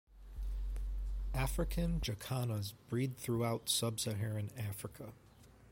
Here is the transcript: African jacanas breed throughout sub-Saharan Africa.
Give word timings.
African 1.35 1.99
jacanas 1.99 2.73
breed 2.89 3.17
throughout 3.19 3.69
sub-Saharan 3.69 4.49
Africa. 4.57 5.13